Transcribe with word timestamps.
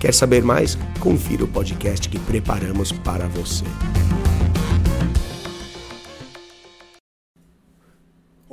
Quer 0.00 0.14
saber 0.14 0.42
mais? 0.42 0.78
Confira 0.98 1.44
o 1.44 1.48
podcast 1.48 2.08
que 2.08 2.18
preparamos 2.18 2.90
para 2.90 3.28
você. 3.28 3.66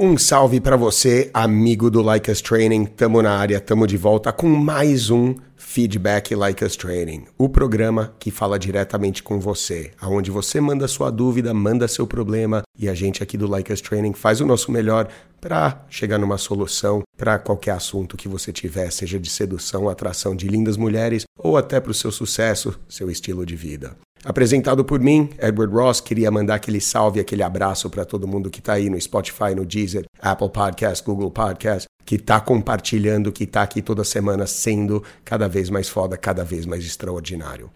Um 0.08 0.18
salve 0.18 0.62
para 0.62 0.78
você, 0.78 1.30
amigo 1.34 1.92
do 1.92 2.02
Like 2.02 2.32
Us 2.32 2.42
Training. 2.42 2.86
Tamo 2.86 3.22
na 3.22 3.38
área, 3.38 3.60
tamo 3.60 3.86
de 3.86 3.98
volta 3.98 4.32
com 4.32 4.48
mais 4.48 5.10
um 5.10 5.36
Feedback 5.58 6.34
Like 6.34 6.64
Us 6.64 6.78
Training, 6.78 7.26
o 7.38 7.50
programa 7.50 8.16
que 8.18 8.32
fala 8.32 8.58
diretamente 8.58 9.22
com 9.22 9.38
você, 9.38 9.92
aonde 10.00 10.32
você 10.32 10.62
manda 10.62 10.88
sua 10.88 11.12
dúvida, 11.12 11.54
manda 11.54 11.90
seu 11.90 12.08
problema 12.08 12.64
e 12.80 12.88
a 12.88 12.94
gente 12.94 13.22
aqui 13.22 13.38
do 13.38 13.48
Like 13.48 13.74
Us 13.74 13.82
Training 13.82 14.14
faz 14.14 14.40
o 14.40 14.46
nosso 14.46 14.72
melhor 14.72 15.10
para 15.42 15.86
chegar 15.90 16.18
numa 16.18 16.38
solução 16.38 17.04
para 17.18 17.38
qualquer 17.38 17.72
assunto 17.72 18.16
que 18.16 18.30
você 18.30 18.54
tiver, 18.54 18.90
seja 18.92 19.20
de 19.20 19.30
sedução, 19.30 19.90
atração 19.90 20.38
de 20.38 20.48
lindas 20.48 20.78
mulheres 20.78 21.26
ou 21.38 21.58
até 21.58 21.82
para 21.82 21.92
o 21.92 21.94
seu 21.94 22.14
sucesso, 22.14 22.80
seu 22.88 23.12
estilo 23.12 23.46
de 23.46 23.58
vida. 23.58 23.98
Apresentado 24.24 24.84
por 24.84 25.00
mim, 25.00 25.30
Edward 25.40 25.74
Ross, 25.74 26.02
queria 26.02 26.30
mandar 26.30 26.56
aquele 26.56 26.82
salve, 26.82 27.20
aquele 27.20 27.44
abraço 27.44 27.90
para 27.90 28.04
todo 28.04 28.28
mundo 28.28 28.50
que 28.50 28.60
está 28.60 28.74
aí 28.74 28.90
no 28.90 29.00
Spotify, 29.00 29.56
no 29.56 29.66
Deezer, 29.66 30.06
Apple 30.22 30.50
Podcast, 30.50 31.06
Google 31.06 31.32
Podcast, 31.32 31.88
que 32.06 32.16
está 32.16 32.40
compartilhando, 32.40 33.32
que 33.32 33.44
está 33.44 33.62
aqui 33.62 33.82
toda 33.82 34.04
semana 34.04 34.48
sendo 34.48 35.04
cada 35.24 35.48
vez 35.48 35.70
mais 35.70 35.88
foda, 35.88 36.18
cada 36.18 36.44
vez 36.44 36.66
mais 36.66 36.84
extraordinário. 36.86 37.70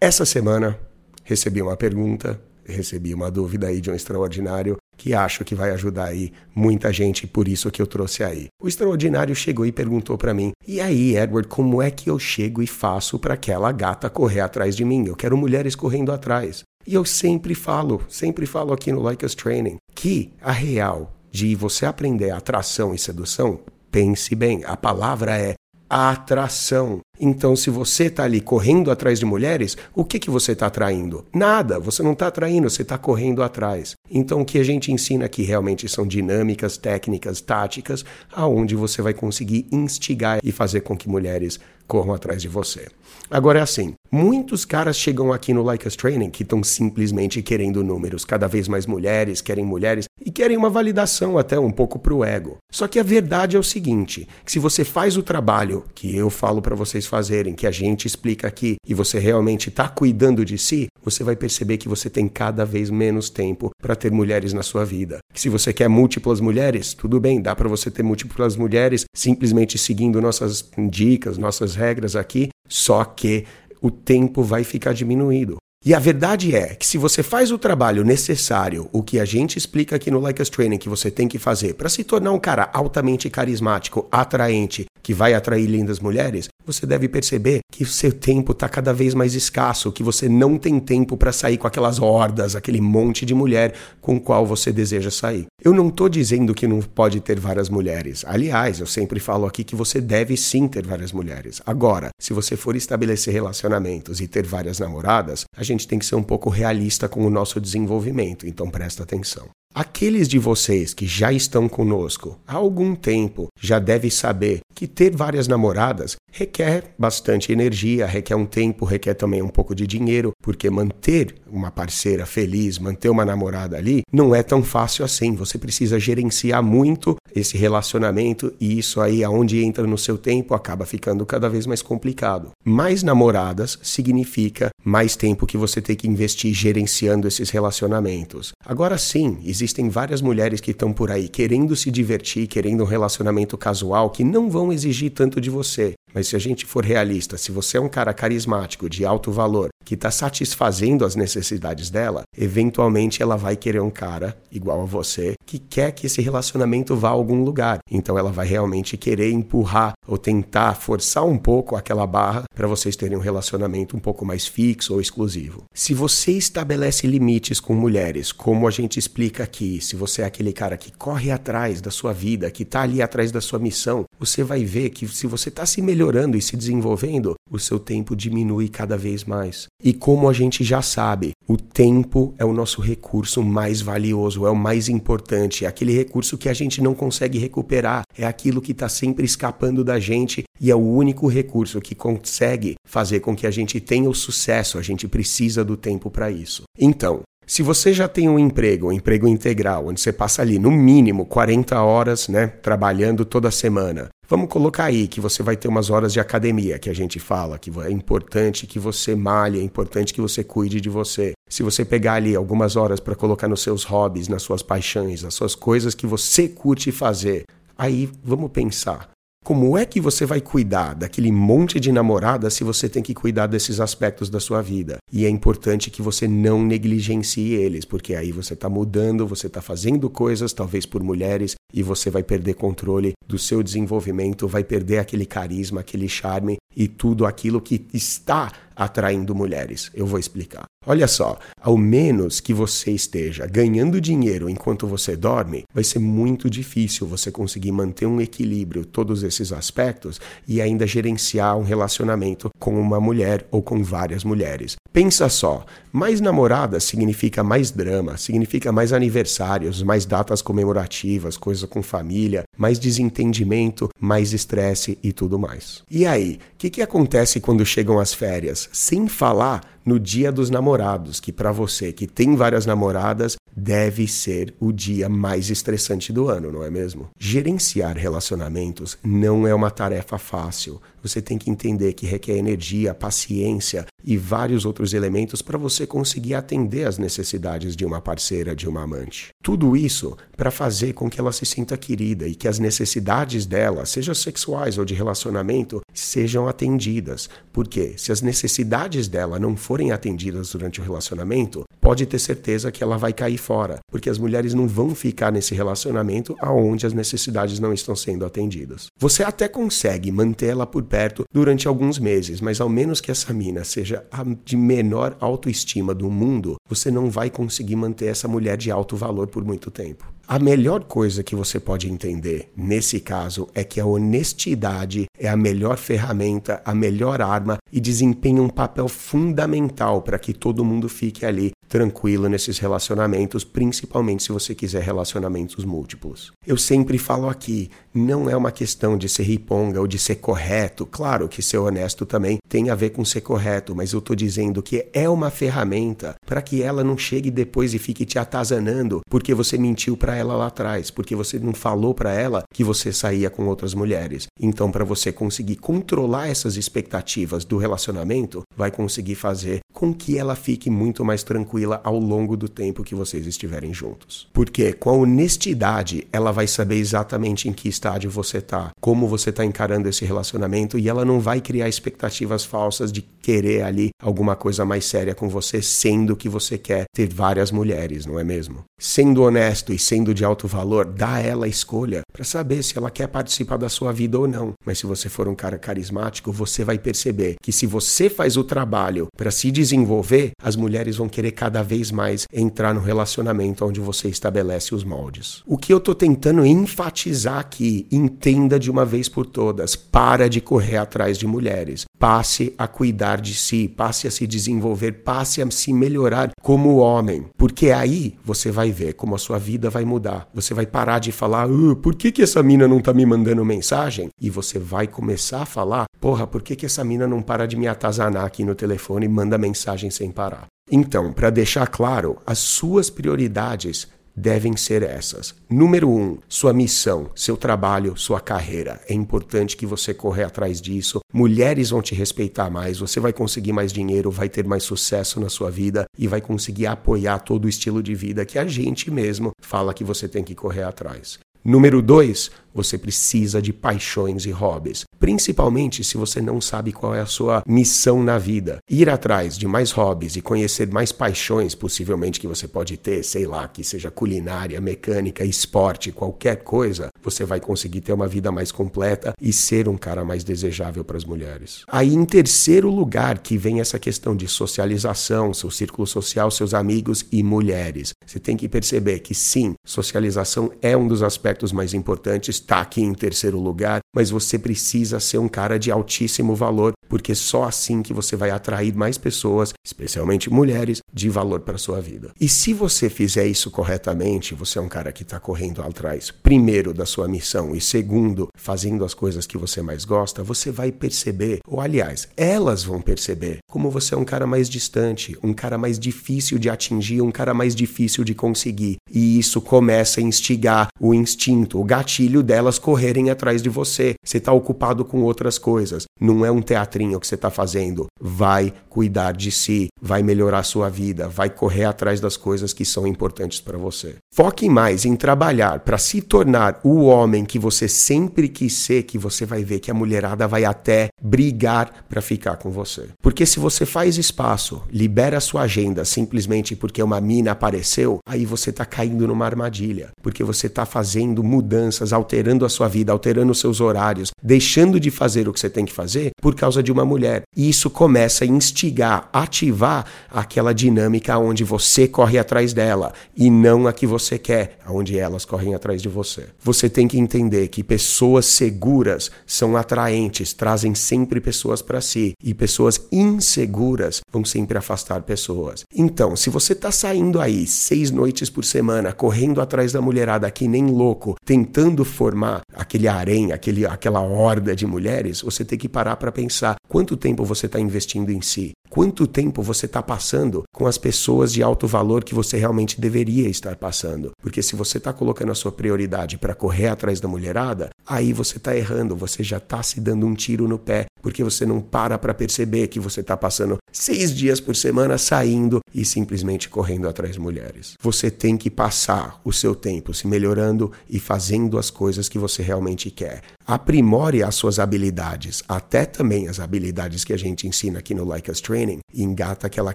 Essa 0.00 0.24
semana 0.24 0.78
recebi 1.22 1.62
uma 1.62 1.76
pergunta, 1.76 2.40
recebi 2.66 3.14
uma 3.14 3.30
dúvida 3.30 3.68
aí 3.68 3.80
de 3.80 3.90
um 3.90 3.94
extraordinário 3.94 4.76
que 4.96 5.12
acho 5.12 5.44
que 5.44 5.54
vai 5.54 5.70
ajudar 5.70 6.04
aí 6.06 6.32
muita 6.54 6.92
gente, 6.92 7.26
por 7.26 7.48
isso 7.48 7.70
que 7.70 7.82
eu 7.82 7.86
trouxe 7.86 8.22
aí. 8.22 8.46
O 8.62 8.68
extraordinário 8.68 9.34
chegou 9.34 9.66
e 9.66 9.72
perguntou 9.72 10.16
para 10.16 10.34
mim: 10.34 10.52
"E 10.66 10.80
aí, 10.80 11.16
Edward, 11.16 11.48
como 11.48 11.82
é 11.82 11.90
que 11.90 12.08
eu 12.08 12.18
chego 12.18 12.62
e 12.62 12.66
faço 12.66 13.18
para 13.18 13.34
aquela 13.34 13.70
gata 13.72 14.08
correr 14.08 14.40
atrás 14.40 14.76
de 14.76 14.84
mim? 14.84 15.06
Eu 15.06 15.16
quero 15.16 15.36
mulheres 15.36 15.74
correndo 15.74 16.12
atrás". 16.12 16.62
E 16.86 16.94
eu 16.94 17.04
sempre 17.04 17.54
falo, 17.54 18.02
sempre 18.08 18.44
falo 18.46 18.72
aqui 18.72 18.92
no 18.92 19.00
Like 19.00 19.24
Us 19.24 19.34
Training, 19.34 19.76
que 19.94 20.32
a 20.40 20.52
real 20.52 21.14
de 21.30 21.54
você 21.56 21.86
aprender 21.86 22.30
atração 22.30 22.94
e 22.94 22.98
sedução, 22.98 23.60
pense 23.90 24.34
bem, 24.34 24.62
a 24.64 24.76
palavra 24.76 25.36
é 25.36 25.54
atração. 25.94 27.00
Então, 27.20 27.54
se 27.54 27.70
você 27.70 28.06
está 28.06 28.24
ali 28.24 28.40
correndo 28.40 28.90
atrás 28.90 29.20
de 29.20 29.24
mulheres, 29.24 29.76
o 29.94 30.04
que, 30.04 30.18
que 30.18 30.28
você 30.28 30.50
está 30.50 30.66
atraindo? 30.66 31.24
Nada, 31.32 31.78
você 31.78 32.02
não 32.02 32.12
está 32.12 32.26
atraindo, 32.26 32.68
você 32.68 32.82
está 32.82 32.98
correndo 32.98 33.44
atrás. 33.44 33.94
Então, 34.10 34.40
o 34.40 34.44
que 34.44 34.58
a 34.58 34.64
gente 34.64 34.90
ensina 34.90 35.26
aqui 35.26 35.42
realmente 35.42 35.88
são 35.88 36.04
dinâmicas, 36.04 36.76
técnicas, 36.76 37.40
táticas, 37.40 38.04
aonde 38.32 38.74
você 38.74 39.00
vai 39.00 39.14
conseguir 39.14 39.68
instigar 39.70 40.40
e 40.42 40.50
fazer 40.50 40.80
com 40.80 40.96
que 40.96 41.08
mulheres 41.08 41.60
corram 41.86 42.12
atrás 42.12 42.42
de 42.42 42.48
você. 42.48 42.88
Agora 43.30 43.60
é 43.60 43.62
assim, 43.62 43.94
muitos 44.14 44.64
caras 44.64 44.96
chegam 44.96 45.32
aqui 45.32 45.52
no 45.52 45.60
Like 45.64 45.88
Us 45.88 45.96
Training 45.96 46.30
que 46.30 46.44
estão 46.44 46.62
simplesmente 46.62 47.42
querendo 47.42 47.82
números, 47.82 48.24
cada 48.24 48.46
vez 48.46 48.68
mais 48.68 48.86
mulheres, 48.86 49.40
querem 49.40 49.64
mulheres 49.64 50.04
e 50.24 50.30
querem 50.30 50.56
uma 50.56 50.70
validação 50.70 51.36
até 51.36 51.58
um 51.58 51.72
pouco 51.72 51.98
pro 51.98 52.22
ego. 52.22 52.58
Só 52.70 52.86
que 52.86 53.00
a 53.00 53.02
verdade 53.02 53.56
é 53.56 53.58
o 53.58 53.62
seguinte, 53.62 54.28
que 54.44 54.52
se 54.52 54.60
você 54.60 54.84
faz 54.84 55.16
o 55.16 55.22
trabalho 55.22 55.84
que 55.96 56.14
eu 56.14 56.30
falo 56.30 56.62
para 56.62 56.76
vocês 56.76 57.06
fazerem, 57.06 57.54
que 57.54 57.66
a 57.66 57.72
gente 57.72 58.06
explica 58.06 58.46
aqui, 58.46 58.76
e 58.86 58.94
você 58.94 59.18
realmente 59.18 59.68
está 59.68 59.88
cuidando 59.88 60.44
de 60.44 60.58
si, 60.58 60.86
você 61.02 61.24
vai 61.24 61.34
perceber 61.34 61.78
que 61.78 61.88
você 61.88 62.08
tem 62.08 62.28
cada 62.28 62.64
vez 62.64 62.90
menos 62.90 63.28
tempo 63.28 63.70
para 63.82 63.96
ter 63.96 64.12
mulheres 64.12 64.52
na 64.52 64.62
sua 64.62 64.84
vida. 64.84 65.18
Que 65.32 65.40
se 65.40 65.48
você 65.48 65.72
quer 65.72 65.88
múltiplas 65.88 66.40
mulheres, 66.40 66.94
tudo 66.94 67.18
bem, 67.18 67.42
dá 67.42 67.56
para 67.56 67.68
você 67.68 67.90
ter 67.90 68.04
múltiplas 68.04 68.56
mulheres 68.56 69.04
simplesmente 69.14 69.76
seguindo 69.76 70.20
nossas 70.20 70.70
dicas, 70.88 71.36
nossas 71.36 71.74
regras 71.74 72.14
aqui, 72.14 72.48
só 72.68 73.04
que 73.04 73.44
o 73.84 73.90
tempo 73.90 74.42
vai 74.42 74.64
ficar 74.64 74.94
diminuído. 74.94 75.58
E 75.86 75.92
a 75.92 75.98
verdade 75.98 76.56
é 76.56 76.74
que 76.74 76.86
se 76.86 76.96
você 76.96 77.22
faz 77.22 77.52
o 77.52 77.58
trabalho 77.58 78.02
necessário, 78.02 78.88
o 78.90 79.02
que 79.02 79.20
a 79.20 79.24
gente 79.26 79.58
explica 79.58 79.96
aqui 79.96 80.10
no 80.10 80.18
Like 80.18 80.40
Us 80.40 80.48
Training 80.48 80.78
que 80.78 80.88
você 80.88 81.10
tem 81.10 81.28
que 81.28 81.38
fazer 81.38 81.74
para 81.74 81.90
se 81.90 82.02
tornar 82.02 82.32
um 82.32 82.38
cara 82.38 82.70
altamente 82.72 83.28
carismático, 83.28 84.08
atraente, 84.10 84.86
que 85.02 85.12
vai 85.12 85.34
atrair 85.34 85.66
lindas 85.66 86.00
mulheres, 86.00 86.48
você 86.66 86.86
deve 86.86 87.06
perceber 87.06 87.58
que 87.70 87.84
o 87.84 87.86
seu 87.86 88.10
tempo 88.10 88.52
está 88.52 88.66
cada 88.66 88.94
vez 88.94 89.12
mais 89.12 89.34
escasso, 89.34 89.92
que 89.92 90.02
você 90.02 90.26
não 90.30 90.56
tem 90.56 90.80
tempo 90.80 91.18
para 91.18 91.30
sair 91.30 91.58
com 91.58 91.66
aquelas 91.66 92.00
hordas, 92.00 92.56
aquele 92.56 92.80
monte 92.80 93.26
de 93.26 93.34
mulher 93.34 93.74
com 94.00 94.16
o 94.16 94.20
qual 94.20 94.46
você 94.46 94.72
deseja 94.72 95.10
sair. 95.10 95.44
Eu 95.62 95.74
não 95.74 95.88
estou 95.88 96.08
dizendo 96.08 96.54
que 96.54 96.66
não 96.66 96.80
pode 96.80 97.20
ter 97.20 97.38
várias 97.38 97.68
mulheres. 97.68 98.24
Aliás, 98.26 98.80
eu 98.80 98.86
sempre 98.86 99.20
falo 99.20 99.44
aqui 99.44 99.62
que 99.62 99.76
você 99.76 100.00
deve 100.00 100.36
sim 100.38 100.66
ter 100.66 100.86
várias 100.86 101.12
mulheres. 101.12 101.60
Agora, 101.66 102.08
se 102.18 102.32
você 102.32 102.56
for 102.56 102.74
estabelecer 102.74 103.34
relacionamentos 103.34 104.20
e 104.20 104.26
ter 104.26 104.46
várias 104.46 104.78
namoradas, 104.78 105.44
a 105.54 105.62
gente 105.62 105.73
tem 105.76 105.98
que 105.98 106.06
ser 106.06 106.14
um 106.14 106.22
pouco 106.22 106.48
realista 106.48 107.08
com 107.08 107.26
o 107.26 107.30
nosso 107.30 107.60
desenvolvimento, 107.60 108.46
então 108.46 108.70
presta 108.70 109.02
atenção. 109.02 109.48
Aqueles 109.74 110.28
de 110.28 110.38
vocês 110.38 110.94
que 110.94 111.04
já 111.04 111.32
estão 111.32 111.68
conosco 111.68 112.38
há 112.46 112.54
algum 112.54 112.94
tempo 112.94 113.48
já 113.60 113.80
devem 113.80 114.08
saber 114.08 114.60
que 114.72 114.86
ter 114.86 115.10
várias 115.10 115.48
namoradas 115.48 116.14
requer 116.34 116.94
bastante 116.98 117.52
energia, 117.52 118.06
requer 118.06 118.34
um 118.34 118.44
tempo, 118.44 118.84
requer 118.84 119.14
também 119.14 119.40
um 119.40 119.48
pouco 119.48 119.72
de 119.72 119.86
dinheiro, 119.86 120.32
porque 120.42 120.68
manter 120.68 121.36
uma 121.48 121.70
parceira 121.70 122.26
feliz, 122.26 122.76
manter 122.76 123.08
uma 123.08 123.24
namorada 123.24 123.76
ali, 123.76 124.02
não 124.12 124.34
é 124.34 124.42
tão 124.42 124.60
fácil 124.60 125.04
assim. 125.04 125.36
Você 125.36 125.56
precisa 125.56 125.98
gerenciar 126.00 126.60
muito 126.60 127.14
esse 127.34 127.56
relacionamento 127.56 128.52
e 128.60 128.76
isso 128.76 129.00
aí, 129.00 129.22
aonde 129.22 129.62
entra 129.62 129.86
no 129.86 129.96
seu 129.96 130.18
tempo, 130.18 130.54
acaba 130.54 130.84
ficando 130.84 131.24
cada 131.24 131.48
vez 131.48 131.66
mais 131.66 131.82
complicado. 131.82 132.50
Mais 132.64 133.04
namoradas 133.04 133.78
significa 133.80 134.70
mais 134.84 135.14
tempo 135.14 135.46
que 135.46 135.56
você 135.56 135.80
tem 135.80 135.94
que 135.94 136.08
investir 136.08 136.52
gerenciando 136.52 137.28
esses 137.28 137.50
relacionamentos. 137.50 138.52
Agora 138.66 138.98
sim, 138.98 139.38
existem 139.44 139.88
várias 139.88 140.20
mulheres 140.20 140.60
que 140.60 140.72
estão 140.72 140.92
por 140.92 141.12
aí 141.12 141.28
querendo 141.28 141.76
se 141.76 141.92
divertir, 141.92 142.48
querendo 142.48 142.82
um 142.82 142.86
relacionamento 142.86 143.56
casual 143.56 144.10
que 144.10 144.24
não 144.24 144.50
vão 144.50 144.72
exigir 144.72 145.12
tanto 145.12 145.40
de 145.40 145.48
você. 145.48 145.94
Mas 146.14 146.28
se 146.28 146.36
a 146.36 146.38
gente 146.38 146.64
for 146.64 146.84
realista, 146.84 147.36
se 147.36 147.50
você 147.50 147.76
é 147.76 147.80
um 147.80 147.88
cara 147.88 148.14
carismático, 148.14 148.88
de 148.88 149.04
alto 149.04 149.32
valor, 149.32 149.70
que 149.84 149.94
está 149.94 150.12
satisfazendo 150.12 151.04
as 151.04 151.16
necessidades 151.16 151.90
dela, 151.90 152.22
eventualmente 152.38 153.20
ela 153.20 153.36
vai 153.36 153.56
querer 153.56 153.80
um 153.80 153.90
cara 153.90 154.36
igual 154.50 154.82
a 154.82 154.86
você 154.86 155.34
que 155.46 155.58
quer 155.58 155.92
que 155.92 156.06
esse 156.06 156.20
relacionamento 156.20 156.96
vá 156.96 157.08
a 157.08 157.12
algum 157.12 157.42
lugar. 157.42 157.78
Então 157.90 158.18
ela 158.18 158.32
vai 158.32 158.46
realmente 158.46 158.96
querer 158.96 159.30
empurrar 159.30 159.92
ou 160.06 160.18
tentar 160.18 160.74
forçar 160.74 161.24
um 161.24 161.38
pouco 161.38 161.76
aquela 161.76 162.06
barra 162.06 162.44
para 162.54 162.66
vocês 162.66 162.96
terem 162.96 163.16
um 163.16 163.20
relacionamento 163.20 163.96
um 163.96 164.00
pouco 164.00 164.24
mais 164.24 164.46
fixo 164.46 164.94
ou 164.94 165.00
exclusivo. 165.00 165.64
Se 165.74 165.94
você 165.94 166.32
estabelece 166.32 167.06
limites 167.06 167.60
com 167.60 167.74
mulheres, 167.74 168.32
como 168.32 168.66
a 168.68 168.70
gente 168.70 168.98
explica 168.98 169.44
aqui, 169.44 169.80
se 169.80 169.96
você 169.96 170.22
é 170.22 170.24
aquele 170.24 170.52
cara 170.52 170.76
que 170.76 170.92
corre 170.92 171.30
atrás 171.30 171.80
da 171.80 171.90
sua 171.90 172.12
vida, 172.12 172.50
que 172.50 172.62
está 172.62 172.82
ali 172.82 173.02
atrás 173.02 173.30
da 173.30 173.40
sua 173.40 173.58
missão, 173.58 174.04
você 174.18 174.42
vai 174.42 174.64
ver 174.64 174.90
que 174.90 175.06
se 175.08 175.26
você 175.26 175.48
está 175.48 175.66
se 175.66 175.80
melhorando 175.82 176.36
e 176.36 176.42
se 176.42 176.56
desenvolvendo, 176.56 177.34
o 177.50 177.58
seu 177.58 177.78
tempo 177.78 178.16
diminui 178.16 178.68
cada 178.68 178.96
vez 178.96 179.24
mais. 179.24 179.66
E 179.82 179.92
como 179.92 180.28
a 180.28 180.32
gente 180.32 180.64
já 180.64 180.80
sabe, 180.80 181.32
o 181.46 181.56
tempo 181.56 182.34
é 182.38 182.44
o 182.44 182.52
nosso 182.52 182.80
recurso 182.80 183.42
mais 183.42 183.80
valioso, 183.80 184.46
é 184.46 184.50
o 184.50 184.56
mais 184.56 184.88
importante, 184.88 185.64
é 185.64 185.68
aquele 185.68 185.92
recurso 185.92 186.38
que 186.38 186.48
a 186.48 186.54
gente 186.54 186.80
não 186.80 186.94
consegue 186.94 187.38
recuperar, 187.38 188.02
é 188.16 188.24
aquilo 188.24 188.62
que 188.62 188.72
está 188.72 188.88
sempre 188.88 189.24
escapando 189.24 189.84
da 189.84 190.00
gente 190.00 190.44
e 190.60 190.70
é 190.70 190.74
o 190.74 190.78
único 190.78 191.28
recurso 191.28 191.80
que 191.80 191.94
consegue 191.94 192.74
fazer 192.86 193.20
com 193.20 193.36
que 193.36 193.46
a 193.46 193.50
gente 193.50 193.80
tenha 193.80 194.08
o 194.08 194.14
sucesso, 194.14 194.78
a 194.78 194.82
gente 194.82 195.06
precisa 195.06 195.64
do 195.64 195.76
tempo 195.76 196.10
para 196.10 196.30
isso. 196.30 196.62
Então, 196.78 197.22
se 197.46 197.62
você 197.62 197.92
já 197.92 198.08
tem 198.08 198.28
um 198.28 198.38
emprego, 198.38 198.88
um 198.88 198.92
emprego 198.92 199.28
integral, 199.28 199.86
onde 199.86 200.00
você 200.00 200.12
passa 200.12 200.42
ali 200.42 200.58
no 200.58 200.70
mínimo 200.70 201.26
40 201.26 201.80
horas, 201.80 202.28
né, 202.28 202.46
trabalhando 202.46 203.24
toda 203.24 203.50
semana, 203.50 204.08
vamos 204.28 204.48
colocar 204.48 204.84
aí 204.84 205.06
que 205.06 205.20
você 205.20 205.42
vai 205.42 205.56
ter 205.56 205.68
umas 205.68 205.90
horas 205.90 206.12
de 206.12 206.20
academia, 206.20 206.78
que 206.78 206.90
a 206.90 206.94
gente 206.94 207.18
fala, 207.18 207.58
que 207.58 207.70
é 207.80 207.90
importante 207.90 208.66
que 208.66 208.78
você 208.78 209.14
malhe, 209.14 209.60
é 209.60 209.62
importante 209.62 210.14
que 210.14 210.20
você 210.20 210.42
cuide 210.42 210.80
de 210.80 210.88
você. 210.88 211.32
Se 211.48 211.62
você 211.62 211.84
pegar 211.84 212.14
ali 212.14 212.34
algumas 212.34 212.76
horas 212.76 213.00
para 213.00 213.14
colocar 213.14 213.48
nos 213.48 213.62
seus 213.62 213.84
hobbies, 213.84 214.28
nas 214.28 214.42
suas 214.42 214.62
paixões, 214.62 215.22
nas 215.22 215.34
suas 215.34 215.54
coisas 215.54 215.94
que 215.94 216.06
você 216.06 216.48
curte 216.48 216.90
fazer, 216.90 217.44
aí 217.76 218.10
vamos 218.22 218.50
pensar. 218.50 219.13
Como 219.44 219.76
é 219.76 219.84
que 219.84 220.00
você 220.00 220.24
vai 220.24 220.40
cuidar 220.40 220.94
daquele 220.94 221.30
monte 221.30 221.78
de 221.78 221.92
namorada 221.92 222.48
se 222.48 222.64
você 222.64 222.88
tem 222.88 223.02
que 223.02 223.12
cuidar 223.12 223.46
desses 223.46 223.78
aspectos 223.78 224.30
da 224.30 224.40
sua 224.40 224.62
vida? 224.62 224.96
E 225.12 225.26
é 225.26 225.28
importante 225.28 225.90
que 225.90 226.00
você 226.00 226.26
não 226.26 226.64
negligencie 226.64 227.52
eles, 227.52 227.84
porque 227.84 228.14
aí 228.14 228.32
você 228.32 228.54
está 228.54 228.70
mudando, 228.70 229.26
você 229.26 229.46
está 229.46 229.60
fazendo 229.60 230.08
coisas, 230.08 230.54
talvez 230.54 230.86
por 230.86 231.02
mulheres, 231.02 231.56
e 231.74 231.82
você 231.82 232.08
vai 232.08 232.22
perder 232.22 232.54
controle 232.54 233.12
do 233.28 233.36
seu 233.36 233.62
desenvolvimento, 233.62 234.48
vai 234.48 234.64
perder 234.64 234.96
aquele 234.96 235.26
carisma, 235.26 235.82
aquele 235.82 236.08
charme 236.08 236.56
e 236.74 236.88
tudo 236.88 237.26
aquilo 237.26 237.60
que 237.60 237.86
está 237.92 238.50
atraindo 238.76 239.34
mulheres. 239.34 239.90
Eu 239.94 240.06
vou 240.06 240.18
explicar. 240.18 240.64
Olha 240.86 241.08
só, 241.08 241.38
ao 241.60 241.78
menos 241.78 242.40
que 242.40 242.52
você 242.52 242.90
esteja 242.90 243.46
ganhando 243.46 244.00
dinheiro 244.00 244.50
enquanto 244.50 244.86
você 244.86 245.16
dorme, 245.16 245.64
vai 245.72 245.82
ser 245.82 245.98
muito 245.98 246.50
difícil 246.50 247.06
você 247.06 247.30
conseguir 247.30 247.72
manter 247.72 248.04
um 248.04 248.20
equilíbrio 248.20 248.84
todos 248.84 249.22
esses 249.22 249.50
aspectos 249.50 250.20
e 250.46 250.60
ainda 250.60 250.86
gerenciar 250.86 251.56
um 251.56 251.62
relacionamento 251.62 252.50
com 252.58 252.78
uma 252.78 253.00
mulher 253.00 253.46
ou 253.50 253.62
com 253.62 253.82
várias 253.82 254.24
mulheres. 254.24 254.76
Pensa 254.92 255.28
só, 255.28 255.64
mais 255.90 256.20
namorada 256.20 256.78
significa 256.78 257.42
mais 257.42 257.70
drama, 257.70 258.16
significa 258.16 258.70
mais 258.70 258.92
aniversários, 258.92 259.82
mais 259.82 260.04
datas 260.04 260.40
comemorativas, 260.40 261.36
coisa 261.36 261.66
com 261.66 261.82
família, 261.82 262.44
mais 262.56 262.78
desentendimento, 262.78 263.88
mais 263.98 264.32
estresse 264.32 264.98
e 265.02 265.12
tudo 265.12 265.38
mais. 265.38 265.82
E 265.90 266.06
aí, 266.06 266.38
o 266.52 266.58
que, 266.58 266.70
que 266.70 266.82
acontece 266.82 267.40
quando 267.40 267.66
chegam 267.66 267.98
as 267.98 268.14
férias? 268.14 268.63
Sem 268.72 269.08
falar 269.08 269.62
no 269.84 270.00
Dia 270.00 270.32
dos 270.32 270.50
Namorados, 270.50 271.20
que 271.20 271.32
para 271.32 271.52
você 271.52 271.92
que 271.92 272.06
tem 272.06 272.34
várias 272.36 272.64
namoradas, 272.64 273.36
deve 273.56 274.08
ser 274.08 274.54
o 274.58 274.72
dia 274.72 275.08
mais 275.08 275.50
estressante 275.50 276.12
do 276.12 276.28
ano, 276.28 276.50
não 276.50 276.64
é 276.64 276.70
mesmo? 276.70 277.08
Gerenciar 277.18 277.96
relacionamentos 277.96 278.98
não 279.02 279.46
é 279.46 279.54
uma 279.54 279.70
tarefa 279.70 280.18
fácil. 280.18 280.80
Você 281.02 281.20
tem 281.20 281.38
que 281.38 281.50
entender 281.50 281.92
que 281.92 282.06
requer 282.06 282.36
energia, 282.36 282.94
paciência 282.94 283.86
e 284.02 284.16
vários 284.16 284.64
outros 284.64 284.92
elementos 284.92 285.42
para 285.42 285.58
você 285.58 285.86
conseguir 285.86 286.34
atender 286.34 286.86
às 286.86 286.98
necessidades 286.98 287.76
de 287.76 287.84
uma 287.84 288.00
parceira, 288.00 288.56
de 288.56 288.68
uma 288.68 288.82
amante. 288.82 289.33
Tudo 289.44 289.76
isso 289.76 290.16
para 290.38 290.50
fazer 290.50 290.94
com 290.94 291.10
que 291.10 291.20
ela 291.20 291.30
se 291.30 291.44
sinta 291.44 291.76
querida 291.76 292.26
e 292.26 292.34
que 292.34 292.48
as 292.48 292.58
necessidades 292.58 293.44
dela, 293.44 293.84
sejam 293.84 294.14
sexuais 294.14 294.78
ou 294.78 294.86
de 294.86 294.94
relacionamento, 294.94 295.82
sejam 295.92 296.48
atendidas. 296.48 297.28
Porque 297.52 297.92
se 297.98 298.10
as 298.10 298.22
necessidades 298.22 299.06
dela 299.06 299.38
não 299.38 299.54
forem 299.54 299.92
atendidas 299.92 300.50
durante 300.50 300.80
o 300.80 300.82
relacionamento, 300.82 301.62
pode 301.78 302.06
ter 302.06 302.18
certeza 302.18 302.72
que 302.72 302.82
ela 302.82 302.96
vai 302.96 303.12
cair 303.12 303.36
fora, 303.36 303.80
porque 303.90 304.08
as 304.08 304.16
mulheres 304.16 304.54
não 304.54 304.66
vão 304.66 304.94
ficar 304.94 305.30
nesse 305.30 305.54
relacionamento 305.54 306.34
aonde 306.40 306.86
as 306.86 306.94
necessidades 306.94 307.60
não 307.60 307.74
estão 307.74 307.94
sendo 307.94 308.24
atendidas. 308.24 308.86
Você 308.98 309.22
até 309.22 309.46
consegue 309.46 310.10
manter 310.10 310.46
ela 310.46 310.66
por 310.66 310.82
perto 310.84 311.24
durante 311.30 311.68
alguns 311.68 311.98
meses, 311.98 312.40
mas 312.40 312.62
ao 312.62 312.68
menos 312.70 312.98
que 312.98 313.10
essa 313.10 313.30
mina 313.34 313.62
seja 313.62 314.06
a 314.10 314.24
de 314.24 314.56
menor 314.56 315.18
autoestima 315.20 315.94
do 315.94 316.10
mundo, 316.10 316.56
você 316.66 316.90
não 316.90 317.10
vai 317.10 317.28
conseguir 317.28 317.76
manter 317.76 318.06
essa 318.06 318.26
mulher 318.26 318.56
de 318.56 318.70
alto 318.70 318.96
valor 318.96 319.26
por 319.34 319.44
muito 319.44 319.68
tempo. 319.68 320.14
A 320.28 320.38
melhor 320.38 320.84
coisa 320.84 321.24
que 321.24 321.34
você 321.34 321.58
pode 321.58 321.90
entender 321.90 322.52
nesse 322.56 323.00
caso 323.00 323.48
é 323.52 323.64
que 323.64 323.80
a 323.80 323.84
honestidade 323.84 325.06
é 325.18 325.28
a 325.28 325.36
melhor 325.36 325.76
ferramenta, 325.76 326.62
a 326.64 326.72
melhor 326.72 327.20
arma 327.20 327.58
e 327.72 327.80
desempenha 327.80 328.40
um 328.40 328.48
papel 328.48 328.86
fundamental 328.86 330.02
para 330.02 330.16
que 330.16 330.32
todo 330.32 330.64
mundo 330.64 330.88
fique 330.88 331.26
ali 331.26 331.50
tranquilo 331.74 332.28
nesses 332.28 332.60
relacionamentos, 332.60 333.42
principalmente 333.42 334.22
se 334.22 334.30
você 334.30 334.54
quiser 334.54 334.80
relacionamentos 334.80 335.64
múltiplos. 335.64 336.30
Eu 336.46 336.56
sempre 336.56 336.98
falo 336.98 337.28
aqui, 337.28 337.68
não 337.92 338.30
é 338.30 338.36
uma 338.36 338.52
questão 338.52 338.96
de 338.96 339.08
ser 339.08 339.24
riponga 339.24 339.80
ou 339.80 339.88
de 339.88 339.98
ser 339.98 340.14
correto. 340.16 340.86
Claro 340.86 341.28
que 341.28 341.42
ser 341.42 341.58
honesto 341.58 342.06
também 342.06 342.38
tem 342.48 342.70
a 342.70 342.76
ver 342.76 342.90
com 342.90 343.04
ser 343.04 343.22
correto, 343.22 343.74
mas 343.74 343.92
eu 343.92 343.98
estou 343.98 344.14
dizendo 344.14 344.62
que 344.62 344.86
é 344.92 345.08
uma 345.08 345.32
ferramenta 345.32 346.14
para 346.24 346.40
que 346.40 346.62
ela 346.62 346.84
não 346.84 346.96
chegue 346.96 347.28
depois 347.28 347.74
e 347.74 347.78
fique 347.80 348.04
te 348.04 348.20
atazanando 348.20 349.00
porque 349.10 349.34
você 349.34 349.58
mentiu 349.58 349.96
para 349.96 350.14
ela 350.14 350.36
lá 350.36 350.46
atrás, 350.46 350.92
porque 350.92 351.16
você 351.16 351.40
não 351.40 351.54
falou 351.54 351.92
para 351.92 352.14
ela 352.14 352.44
que 352.54 352.62
você 352.62 352.92
saía 352.92 353.28
com 353.28 353.48
outras 353.48 353.74
mulheres. 353.74 354.28
Então, 354.40 354.70
para 354.70 354.84
você 354.84 355.10
conseguir 355.10 355.56
controlar 355.56 356.28
essas 356.28 356.56
expectativas 356.56 357.44
do 357.44 357.56
relacionamento, 357.56 358.44
vai 358.56 358.70
conseguir 358.70 359.16
fazer 359.16 359.58
com 359.72 359.92
que 359.92 360.16
ela 360.16 360.36
fique 360.36 360.70
muito 360.70 361.04
mais 361.04 361.24
tranquila 361.24 361.63
ao 361.82 361.98
longo 361.98 362.36
do 362.36 362.48
tempo 362.48 362.84
que 362.84 362.94
vocês 362.94 363.26
estiverem 363.26 363.72
juntos. 363.72 364.28
Porque 364.32 364.72
com 364.72 364.90
a 364.90 364.94
honestidade, 364.94 366.06
ela 366.12 366.32
vai 366.32 366.46
saber 366.46 366.76
exatamente 366.76 367.48
em 367.48 367.52
que 367.52 367.68
estágio 367.68 368.10
você 368.10 368.38
está, 368.38 368.70
como 368.80 369.08
você 369.08 369.30
está 369.30 369.44
encarando 369.44 369.88
esse 369.88 370.04
relacionamento 370.04 370.78
e 370.78 370.88
ela 370.88 371.04
não 371.04 371.20
vai 371.20 371.40
criar 371.40 371.68
expectativas 371.68 372.44
falsas 372.44 372.92
de 372.92 373.02
querer 373.02 373.62
ali 373.62 373.88
alguma 374.02 374.36
coisa 374.36 374.64
mais 374.64 374.84
séria 374.84 375.14
com 375.14 375.28
você, 375.28 375.62
sendo 375.62 376.14
que 376.14 376.28
você 376.28 376.58
quer 376.58 376.84
ter 376.94 377.08
várias 377.08 377.50
mulheres, 377.50 378.04
não 378.04 378.18
é 378.18 378.24
mesmo? 378.24 378.64
Sendo 378.78 379.22
honesto 379.22 379.72
e 379.72 379.78
sendo 379.78 380.12
de 380.12 380.24
alto 380.24 380.46
valor, 380.46 380.84
dá 380.84 381.14
a 381.14 381.20
ela 381.20 381.46
a 381.46 381.48
escolha 381.48 382.02
para 382.12 382.24
saber 382.24 382.62
se 382.62 382.76
ela 382.76 382.90
quer 382.90 383.08
participar 383.08 383.56
da 383.56 383.68
sua 383.68 383.92
vida 383.92 384.18
ou 384.18 384.28
não. 384.28 384.52
Mas 384.64 384.78
se 384.78 384.86
você 384.86 385.08
for 385.08 385.26
um 385.26 385.34
cara 385.34 385.58
carismático, 385.58 386.30
você 386.30 386.64
vai 386.64 386.78
perceber 386.78 387.36
que 387.42 387.52
se 387.52 387.66
você 387.66 388.10
faz 388.10 388.36
o 388.36 388.44
trabalho 388.44 389.06
para 389.16 389.30
se 389.30 389.50
desenvolver, 389.50 390.32
as 390.42 390.54
mulheres 390.54 390.96
vão 390.96 391.08
querer 391.08 391.32
cada 391.44 391.62
vez 391.62 391.90
mais 391.90 392.26
entrar 392.32 392.72
no 392.72 392.80
relacionamento 392.80 393.66
onde 393.66 393.78
você 393.78 394.08
estabelece 394.08 394.74
os 394.74 394.82
moldes. 394.82 395.42
O 395.46 395.58
que 395.58 395.74
eu 395.74 395.78
tô 395.78 395.94
tentando 395.94 396.42
enfatizar 396.46 397.38
aqui, 397.38 397.86
entenda 397.92 398.58
de 398.58 398.70
uma 398.70 398.82
vez 398.82 399.10
por 399.10 399.26
todas, 399.26 399.76
para 399.76 400.26
de 400.26 400.40
correr 400.40 400.78
atrás 400.78 401.18
de 401.18 401.26
mulheres. 401.26 401.84
Passe 401.98 402.54
a 402.56 402.66
cuidar 402.66 403.20
de 403.20 403.34
si, 403.34 403.68
passe 403.68 404.08
a 404.08 404.10
se 404.10 404.26
desenvolver, 404.26 405.02
passe 405.04 405.42
a 405.42 405.50
se 405.50 405.70
melhorar 405.70 406.30
como 406.40 406.78
homem, 406.78 407.26
porque 407.36 407.70
aí 407.70 408.16
você 408.24 408.50
vai 408.50 408.70
ver 408.72 408.94
como 408.94 409.14
a 409.14 409.18
sua 409.18 409.38
vida 409.38 409.68
vai 409.68 409.84
mudar. 409.84 410.26
Você 410.32 410.54
vai 410.54 410.64
parar 410.64 410.98
de 410.98 411.12
falar, 411.12 411.46
uh, 411.46 411.76
por 411.76 411.94
que, 411.94 412.10
que 412.10 412.22
essa 412.22 412.42
mina 412.42 412.66
não 412.66 412.80
tá 412.80 412.94
me 412.94 413.04
mandando 413.04 413.44
mensagem? 413.44 414.08
E 414.18 414.30
você 414.30 414.58
vai 414.58 414.86
começar 414.86 415.42
a 415.42 415.46
falar, 415.46 415.84
porra, 416.00 416.26
por 416.26 416.40
que, 416.40 416.56
que 416.56 416.64
essa 416.64 416.82
mina 416.82 417.06
não 417.06 417.20
para 417.20 417.44
de 417.44 417.54
me 417.54 417.68
atazanar 417.68 418.24
aqui 418.24 418.42
no 418.42 418.54
telefone 418.54 419.04
e 419.04 419.10
manda 419.10 419.36
mensagem 419.36 419.90
sem 419.90 420.10
parar? 420.10 420.53
Então, 420.70 421.12
para 421.12 421.30
deixar 421.30 421.66
claro, 421.66 422.18
as 422.26 422.38
suas 422.38 422.88
prioridades 422.88 423.86
devem 424.16 424.56
ser 424.56 424.82
essas. 424.82 425.34
Número 425.50 425.90
um, 425.90 426.18
sua 426.28 426.52
missão, 426.52 427.10
seu 427.14 427.36
trabalho, 427.36 427.96
sua 427.96 428.20
carreira. 428.20 428.80
É 428.88 428.94
importante 428.94 429.56
que 429.56 429.66
você 429.66 429.92
corra 429.92 430.26
atrás 430.26 430.60
disso. 430.60 431.00
Mulheres 431.12 431.70
vão 431.70 431.82
te 431.82 431.94
respeitar 431.94 432.48
mais, 432.48 432.78
você 432.78 433.00
vai 433.00 433.12
conseguir 433.12 433.52
mais 433.52 433.72
dinheiro, 433.72 434.10
vai 434.10 434.28
ter 434.28 434.46
mais 434.46 434.62
sucesso 434.62 435.18
na 435.20 435.28
sua 435.28 435.50
vida 435.50 435.84
e 435.98 436.06
vai 436.06 436.20
conseguir 436.20 436.66
apoiar 436.66 437.18
todo 437.20 437.46
o 437.46 437.48
estilo 437.48 437.82
de 437.82 437.94
vida 437.94 438.24
que 438.24 438.38
a 438.38 438.46
gente 438.46 438.90
mesmo 438.90 439.32
fala 439.42 439.74
que 439.74 439.84
você 439.84 440.08
tem 440.08 440.22
que 440.22 440.34
correr 440.34 440.62
atrás. 440.62 441.18
Número 441.44 441.82
dois, 441.82 442.30
você 442.54 442.78
precisa 442.78 443.42
de 443.42 443.52
paixões 443.52 444.24
e 444.24 444.30
hobbies, 444.30 444.84
principalmente 444.98 445.82
se 445.82 445.96
você 445.96 446.20
não 446.20 446.40
sabe 446.40 446.72
qual 446.72 446.94
é 446.94 447.00
a 447.00 447.06
sua 447.06 447.42
missão 447.46 448.02
na 448.02 448.16
vida. 448.16 448.58
Ir 448.70 448.88
atrás 448.88 449.36
de 449.36 449.46
mais 449.46 449.72
hobbies 449.72 450.16
e 450.16 450.22
conhecer 450.22 450.70
mais 450.70 450.92
paixões, 450.92 451.54
possivelmente 451.54 452.20
que 452.20 452.28
você 452.28 452.46
pode 452.46 452.76
ter, 452.76 453.02
sei 453.02 453.26
lá, 453.26 453.48
que 453.48 453.64
seja 453.64 453.90
culinária, 453.90 454.60
mecânica, 454.60 455.24
esporte, 455.24 455.90
qualquer 455.90 456.36
coisa, 456.44 456.88
você 457.02 457.24
vai 457.24 457.40
conseguir 457.40 457.80
ter 457.80 457.92
uma 457.92 458.06
vida 458.06 458.30
mais 458.30 458.52
completa 458.52 459.12
e 459.20 459.32
ser 459.32 459.68
um 459.68 459.76
cara 459.76 460.04
mais 460.04 460.22
desejável 460.22 460.84
para 460.84 460.96
as 460.96 461.04
mulheres. 461.04 461.64
Aí, 461.66 461.92
em 461.92 462.04
terceiro 462.04 462.70
lugar, 462.70 463.18
que 463.18 463.36
vem 463.36 463.60
essa 463.60 463.78
questão 463.78 464.14
de 464.14 464.28
socialização, 464.28 465.34
seu 465.34 465.50
círculo 465.50 465.86
social, 465.86 466.30
seus 466.30 466.54
amigos 466.54 467.04
e 467.10 467.22
mulheres. 467.22 467.92
Você 468.06 468.20
tem 468.20 468.36
que 468.36 468.48
perceber 468.48 469.00
que 469.00 469.14
sim, 469.14 469.54
socialização 469.66 470.52
é 470.62 470.76
um 470.76 470.86
dos 470.86 471.02
aspectos 471.02 471.52
mais 471.52 471.74
importantes 471.74 472.40
está 472.44 472.60
aqui 472.60 472.82
em 472.82 472.94
terceiro 472.94 473.40
lugar, 473.40 473.80
mas 473.94 474.10
você 474.10 474.38
precisa 474.38 475.00
ser 475.00 475.18
um 475.18 475.28
cara 475.28 475.58
de 475.58 475.70
altíssimo 475.70 476.36
valor, 476.36 476.72
porque 476.88 477.14
só 477.14 477.44
assim 477.44 477.82
que 477.82 477.92
você 477.92 478.14
vai 478.16 478.30
atrair 478.30 478.74
mais 478.74 478.98
pessoas, 478.98 479.52
especialmente 479.66 480.30
mulheres, 480.30 480.78
de 480.92 481.08
valor 481.08 481.40
para 481.40 481.58
sua 481.58 481.80
vida. 481.80 482.10
E 482.20 482.28
se 482.28 482.52
você 482.52 482.90
fizer 482.90 483.26
isso 483.26 483.50
corretamente, 483.50 484.34
você 484.34 484.58
é 484.58 484.62
um 484.62 484.68
cara 484.68 484.92
que 484.92 485.02
está 485.02 485.18
correndo 485.18 485.62
atrás, 485.62 486.10
primeiro 486.10 486.74
da 486.74 486.86
sua 486.86 487.08
missão 487.08 487.54
e 487.54 487.60
segundo 487.60 488.28
fazendo 488.36 488.84
as 488.84 488.94
coisas 488.94 489.26
que 489.26 489.38
você 489.38 489.62
mais 489.62 489.84
gosta, 489.84 490.22
você 490.22 490.50
vai 490.50 490.70
perceber, 490.70 491.40
ou 491.48 491.60
aliás, 491.60 492.08
elas 492.16 492.62
vão 492.62 492.80
perceber 492.80 493.38
como 493.50 493.70
você 493.70 493.94
é 493.94 493.98
um 493.98 494.04
cara 494.04 494.26
mais 494.26 494.48
distante, 494.48 495.16
um 495.22 495.32
cara 495.32 495.56
mais 495.56 495.78
difícil 495.78 496.38
de 496.38 496.50
atingir, 496.50 497.00
um 497.00 497.10
cara 497.10 497.32
mais 497.32 497.54
difícil 497.54 498.04
de 498.04 498.14
conseguir. 498.14 498.76
E 498.90 499.18
isso 499.18 499.40
começa 499.40 500.00
a 500.00 500.02
instigar 500.02 500.68
o 500.78 500.92
instinto, 500.92 501.60
o 501.60 501.64
gatilho 501.64 502.22
delas 502.34 502.58
correrem 502.58 503.10
atrás 503.10 503.40
de 503.40 503.48
você. 503.48 503.94
Você 504.04 504.18
está 504.18 504.32
ocupado 504.32 504.84
com 504.84 505.02
outras 505.02 505.38
coisas. 505.38 505.84
Não 506.00 506.26
é 506.26 506.30
um 506.32 506.42
teatrinho 506.42 506.98
que 506.98 507.06
você 507.06 507.14
está 507.14 507.30
fazendo. 507.30 507.86
Vai 508.00 508.52
cuidar 508.68 509.12
de 509.12 509.30
si, 509.30 509.68
vai 509.80 510.02
melhorar 510.02 510.42
sua 510.42 510.68
vida, 510.68 511.06
vai 511.06 511.30
correr 511.30 511.64
atrás 511.64 512.00
das 512.00 512.16
coisas 512.16 512.52
que 512.52 512.64
são 512.64 512.88
importantes 512.88 513.40
para 513.40 513.56
você. 513.56 513.94
Foque 514.12 514.48
mais 514.48 514.84
em 514.84 514.96
trabalhar 514.96 515.60
para 515.60 515.78
se 515.78 516.02
tornar 516.02 516.60
o 516.64 516.86
homem 516.86 517.24
que 517.24 517.38
você 517.38 517.68
sempre 517.68 518.28
quis 518.28 518.52
ser, 518.52 518.82
que 518.82 518.98
você 518.98 519.24
vai 519.24 519.44
ver 519.44 519.60
que 519.60 519.70
a 519.70 519.74
mulherada 519.74 520.26
vai 520.26 520.44
até 520.44 520.88
brigar 521.00 521.84
para 521.88 522.02
ficar 522.02 522.36
com 522.36 522.50
você. 522.50 522.88
Porque 523.00 523.24
se 523.24 523.38
você 523.38 523.64
faz 523.64 523.96
espaço, 523.96 524.60
libera 524.72 525.20
sua 525.20 525.42
agenda 525.42 525.84
simplesmente 525.84 526.56
porque 526.56 526.82
uma 526.82 527.00
mina 527.00 527.30
apareceu, 527.30 527.98
aí 528.04 528.26
você 528.26 528.50
está 528.50 528.64
caindo 528.64 529.06
numa 529.06 529.24
armadilha, 529.24 529.90
porque 530.02 530.24
você 530.24 530.48
está 530.48 530.66
fazendo 530.66 531.22
mudanças, 531.22 531.92
alterando 531.92 532.23
a 532.44 532.48
sua 532.48 532.68
vida, 532.68 532.92
alterando 532.92 533.32
os 533.32 533.40
seus 533.40 533.60
horários, 533.60 534.10
deixando 534.22 534.80
de 534.80 534.90
fazer 534.90 535.28
o 535.28 535.32
que 535.32 535.40
você 535.40 535.50
tem 535.50 535.64
que 535.64 535.72
fazer 535.72 536.12
por 536.20 536.34
causa 536.34 536.62
de 536.62 536.72
uma 536.72 536.84
mulher. 536.84 537.22
E 537.36 537.48
isso 537.48 537.68
começa 537.68 538.24
a 538.24 538.26
instigar, 538.26 539.08
ativar 539.12 539.84
aquela 540.10 540.54
dinâmica 540.54 541.18
onde 541.18 541.44
você 541.44 541.86
corre 541.86 542.18
atrás 542.18 542.52
dela 542.52 542.92
e 543.16 543.30
não 543.30 543.66
a 543.66 543.72
que 543.72 543.86
você 543.86 544.18
quer, 544.18 544.58
onde 544.68 544.98
elas 544.98 545.24
correm 545.24 545.54
atrás 545.54 545.82
de 545.82 545.88
você. 545.88 546.26
Você 546.42 546.68
tem 546.68 546.88
que 546.88 546.98
entender 546.98 547.48
que 547.48 547.62
pessoas 547.62 548.26
seguras 548.26 549.10
são 549.26 549.56
atraentes, 549.56 550.32
trazem 550.32 550.74
sempre 550.74 551.20
pessoas 551.20 551.60
para 551.60 551.80
si 551.80 552.14
e 552.22 552.32
pessoas 552.32 552.80
inseguras 552.90 554.00
vão 554.10 554.24
sempre 554.24 554.56
afastar 554.56 555.02
pessoas. 555.02 555.64
Então, 555.74 556.16
se 556.16 556.30
você 556.30 556.52
está 556.52 556.70
saindo 556.70 557.20
aí 557.20 557.46
seis 557.46 557.90
noites 557.90 558.30
por 558.30 558.44
semana, 558.44 558.92
correndo 558.92 559.40
atrás 559.40 559.72
da 559.72 559.80
mulherada 559.80 560.30
que 560.30 560.48
nem 560.48 560.66
louco, 560.66 561.16
tentando 561.24 561.84
formar 561.84 562.13
aquele 562.54 562.88
harém, 562.88 563.32
aquele, 563.32 563.66
aquela 563.66 564.00
horda 564.00 564.54
de 564.54 564.66
mulheres, 564.66 565.20
você 565.22 565.44
tem 565.44 565.58
que 565.58 565.68
parar 565.68 565.96
para 565.96 566.12
pensar 566.12 566.56
quanto 566.68 566.96
tempo 566.96 567.24
você 567.24 567.46
está 567.46 567.58
investindo 567.58 568.10
em 568.10 568.20
si. 568.20 568.52
Quanto 568.74 569.06
tempo 569.06 569.40
você 569.40 569.66
está 569.66 569.80
passando 569.80 570.42
com 570.52 570.66
as 570.66 570.76
pessoas 570.76 571.32
de 571.32 571.44
alto 571.44 571.64
valor 571.64 572.02
que 572.02 572.12
você 572.12 572.36
realmente 572.36 572.80
deveria 572.80 573.28
estar 573.28 573.54
passando? 573.54 574.10
Porque 574.20 574.42
se 574.42 574.56
você 574.56 574.78
está 574.78 574.92
colocando 574.92 575.30
a 575.30 575.34
sua 575.36 575.52
prioridade 575.52 576.18
para 576.18 576.34
correr 576.34 576.66
atrás 576.66 576.98
da 576.98 577.06
mulherada, 577.06 577.70
aí 577.86 578.12
você 578.12 578.36
está 578.36 578.56
errando, 578.56 578.96
você 578.96 579.22
já 579.22 579.36
está 579.36 579.62
se 579.62 579.80
dando 579.80 580.04
um 580.04 580.12
tiro 580.12 580.48
no 580.48 580.58
pé, 580.58 580.86
porque 581.00 581.22
você 581.22 581.46
não 581.46 581.60
para 581.60 581.96
para 581.96 582.12
perceber 582.12 582.66
que 582.66 582.80
você 582.80 583.00
está 583.00 583.16
passando 583.16 583.58
seis 583.70 584.12
dias 584.12 584.40
por 584.40 584.56
semana 584.56 584.98
saindo 584.98 585.60
e 585.72 585.84
simplesmente 585.84 586.48
correndo 586.48 586.88
atrás 586.88 587.12
de 587.12 587.20
mulheres. 587.20 587.74
Você 587.80 588.10
tem 588.10 588.36
que 588.36 588.50
passar 588.50 589.20
o 589.24 589.32
seu 589.32 589.54
tempo 589.54 589.94
se 589.94 590.08
melhorando 590.08 590.72
e 590.90 590.98
fazendo 590.98 591.60
as 591.60 591.70
coisas 591.70 592.08
que 592.08 592.18
você 592.18 592.42
realmente 592.42 592.90
quer. 592.90 593.22
Aprimore 593.46 594.22
as 594.22 594.34
suas 594.36 594.58
habilidades, 594.58 595.42
até 595.46 595.84
também 595.84 596.28
as 596.28 596.40
habilidades 596.40 597.04
que 597.04 597.12
a 597.12 597.16
gente 597.18 597.46
ensina 597.46 597.78
aqui 597.78 597.94
no 597.94 598.02
Like 598.02 598.30
Us 598.30 598.40
Training, 598.40 598.78
e 598.90 599.02
engata 599.02 599.48
aquela 599.48 599.74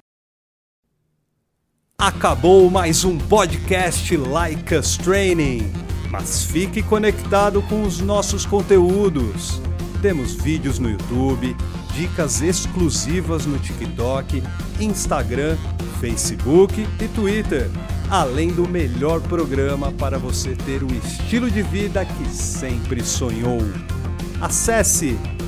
Acabou 1.99 2.71
mais 2.71 3.05
um 3.05 3.17
podcast 3.17 4.17
Like 4.17 4.75
Us 4.75 4.97
Training. 4.99 5.73
Mas 6.11 6.45
fique 6.45 6.83
conectado 6.83 7.63
com 7.63 7.83
os 7.83 8.01
nossos 8.01 8.45
conteúdos. 8.45 9.61
Temos 10.03 10.35
vídeos 10.35 10.79
no 10.79 10.91
YouTube, 10.91 11.57
dicas 11.95 12.43
exclusivas 12.43 13.47
no 13.47 13.59
TikTok, 13.59 14.43
Instagram, 14.79 15.57
Facebook 15.99 16.87
e 17.01 17.09
Twitter, 17.09 17.71
além 18.11 18.49
do 18.49 18.69
melhor 18.69 19.21
programa 19.23 19.91
para 19.93 20.19
você 20.19 20.55
ter 20.55 20.83
o 20.83 20.95
estilo 20.95 21.51
de 21.51 21.63
vida 21.63 22.05
que 22.05 22.29
sempre 22.29 23.03
sonhou. 23.03 23.61
Acesse 24.41 25.19